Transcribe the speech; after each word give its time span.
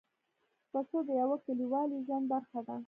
پسه 0.71 0.97
د 1.07 1.09
یوه 1.21 1.37
کلیوالي 1.45 1.97
ژوند 2.05 2.25
برخه 2.33 2.59
ده. 2.67 2.75